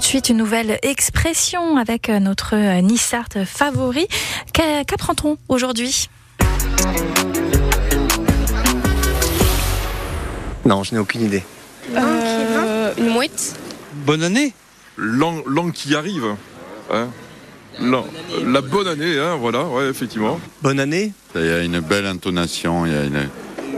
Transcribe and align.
Tout 0.00 0.04
de 0.06 0.08
suite, 0.08 0.30
une 0.30 0.38
nouvelle 0.38 0.78
expression 0.82 1.76
avec 1.76 2.08
notre 2.08 2.56
Nissart 2.80 3.28
favori. 3.44 4.08
Qu'apprend-on 4.54 5.36
aujourd'hui? 5.50 6.08
Non, 10.64 10.82
je 10.84 10.94
n'ai 10.94 10.98
aucune 11.00 11.20
idée. 11.26 11.42
Euh, 11.94 12.94
une 12.96 13.10
mouette? 13.10 13.54
Bonne 14.06 14.22
année 14.22 14.54
L'an 14.96 15.42
l'an 15.46 15.70
qui 15.70 15.94
arrive. 15.94 16.24
hein. 16.90 17.08
L'an- 17.78 18.06
la 18.42 18.62
bonne 18.62 18.88
année, 18.88 19.18
hein, 19.18 19.36
voilà, 19.36 19.64
ouais, 19.66 19.84
effectivement. 19.90 20.40
Bonne 20.62 20.80
année 20.80 21.12
Il 21.34 21.44
y 21.44 21.50
a 21.50 21.62
une 21.62 21.80
belle 21.80 22.06
intonation, 22.06 22.86
il 22.86 22.92
y 22.92 22.96
a 22.96 23.04
une- 23.04 23.28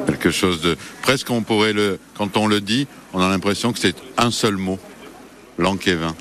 quelque 0.07 0.31
chose 0.31 0.61
de 0.63 0.77
presque 1.03 1.31
on 1.31 1.43
pourrait 1.43 1.73
le 1.73 1.99
quand 2.17 2.37
on 2.37 2.47
le 2.47 2.61
dit, 2.61 2.87
on 3.13 3.21
a 3.21 3.29
l'impression 3.29 3.73
que 3.73 3.81
c'est 3.81 3.97
un 4.19 4.31
seul 4.31 4.57
mot, 4.57 4.79
l'enquévin. 5.59 6.15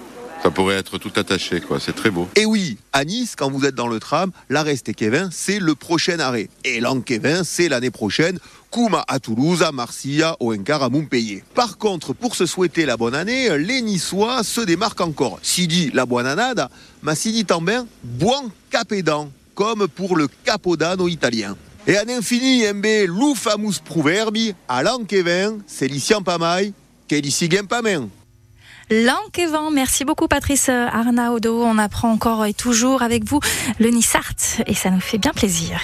Ça 0.43 0.49
pourrait 0.49 0.77
être 0.77 0.97
tout 0.97 1.11
attaché 1.17 1.61
quoi, 1.61 1.79
c'est 1.79 1.93
très 1.93 2.09
beau. 2.09 2.27
Et 2.35 2.45
oui, 2.45 2.77
à 2.93 3.05
Nice, 3.05 3.35
quand 3.37 3.51
vous 3.51 3.63
êtes 3.65 3.75
dans 3.75 3.87
le 3.87 3.99
tram, 3.99 4.31
l'arrêt 4.49 4.75
Kevin, 4.77 5.29
c'est 5.31 5.59
le 5.59 5.75
prochain 5.75 6.19
arrêt. 6.19 6.49
Et 6.65 6.79
l'Anquevin, 6.79 7.43
c'est 7.43 7.69
l'année 7.69 7.91
prochaine, 7.91 8.39
Kouma 8.71 9.05
à 9.07 9.19
Toulouse, 9.19 9.61
à 9.61 9.71
Marcilla, 9.71 10.35
au 10.39 10.51
Encar 10.51 10.81
à 10.81 10.89
Montpellier. 10.89 11.43
Par 11.53 11.77
contre, 11.77 12.13
pour 12.13 12.35
se 12.35 12.47
souhaiter 12.47 12.85
la 12.87 12.97
bonne 12.97 13.13
année, 13.13 13.55
les 13.59 13.81
Niçois 13.81 14.43
se 14.43 14.61
démarquent 14.61 15.01
encore. 15.01 15.37
Si 15.43 15.67
dit 15.67 15.91
la 15.93 16.07
bonne 16.07 16.25
annada, 16.25 16.71
ma 17.03 17.13
si 17.13 17.31
dit 17.31 17.45
en 17.51 17.61
bien, 17.61 17.85
buon 18.03 18.49
capédan, 18.71 19.29
comme 19.53 19.87
pour 19.87 20.15
le 20.15 20.27
capodano 20.43 21.07
italien. 21.07 21.55
Et 21.85 21.97
à 21.97 22.03
l'infini, 22.03 22.63
MB, 22.73 22.85
lou 23.07 23.35
famus 23.35 23.79
proverbi, 23.83 24.55
à 24.67 24.81
l'Anquevin, 24.81 25.57
c'est 25.67 25.87
l'ician 25.87 26.23
pas 26.23 26.39
mai, 26.39 26.73
qu'est 27.07 27.21
l'ici 27.21 27.47
pas 27.47 27.83
main. 27.83 28.09
L'Anquevan. 28.91 29.71
Merci 29.71 30.03
beaucoup, 30.03 30.27
Patrice 30.27 30.67
Arnaudot. 30.67 31.63
On 31.63 31.77
apprend 31.77 32.11
encore 32.11 32.45
et 32.45 32.53
toujours 32.53 33.01
avec 33.01 33.23
vous 33.23 33.39
le 33.79 33.89
Nissart 33.89 34.33
et 34.67 34.73
ça 34.73 34.89
nous 34.89 34.99
fait 34.99 35.17
bien 35.17 35.31
plaisir. 35.31 35.79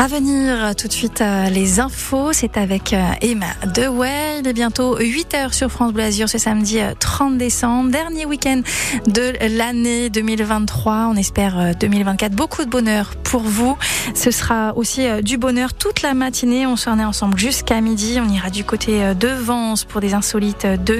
À 0.00 0.06
venir 0.06 0.74
tout 0.76 0.88
de 0.88 0.92
suite 0.94 1.20
euh, 1.20 1.50
les 1.50 1.78
infos, 1.78 2.32
c'est 2.32 2.56
avec 2.56 2.94
euh, 2.94 3.02
Emma 3.20 3.52
Dewey. 3.74 4.38
Il 4.40 4.48
est 4.48 4.54
bientôt 4.54 4.98
8h 4.98 5.52
sur 5.52 5.70
France 5.70 5.92
Bleu 5.92 6.04
Azur 6.04 6.26
ce 6.26 6.38
samedi 6.38 6.80
euh, 6.80 6.94
30 6.98 7.36
décembre, 7.36 7.90
dernier 7.90 8.24
week-end 8.24 8.62
de 9.06 9.34
l'année 9.58 10.08
2023. 10.08 11.10
On 11.12 11.16
espère 11.16 11.58
euh, 11.60 11.72
2024 11.78 12.32
beaucoup 12.32 12.64
de 12.64 12.70
bonheur 12.70 13.10
pour 13.30 13.42
vous. 13.42 13.76
Ce 14.14 14.32
sera 14.32 14.76
aussi 14.76 15.06
euh, 15.06 15.22
du 15.22 15.38
bonheur 15.38 15.72
toute 15.72 16.02
la 16.02 16.14
matinée. 16.14 16.66
On 16.66 16.74
s'en 16.74 16.98
est 16.98 17.04
ensemble 17.04 17.38
jusqu'à 17.38 17.80
midi. 17.80 18.18
On 18.20 18.28
ira 18.28 18.50
du 18.50 18.64
côté 18.64 19.04
euh, 19.04 19.14
de 19.14 19.28
Vence 19.28 19.84
pour 19.84 20.00
des 20.00 20.14
insolites 20.14 20.64
euh, 20.64 20.76
de 20.76 20.82